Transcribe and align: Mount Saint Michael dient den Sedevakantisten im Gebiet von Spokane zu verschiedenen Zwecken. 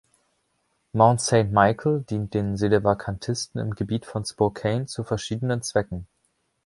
Mount 0.95 1.19
Saint 1.21 1.51
Michael 1.51 2.01
dient 2.07 2.27
den 2.33 2.57
Sedevakantisten 2.57 3.61
im 3.61 3.75
Gebiet 3.75 4.07
von 4.07 4.25
Spokane 4.25 4.87
zu 4.87 5.03
verschiedenen 5.03 5.61
Zwecken. 5.61 6.07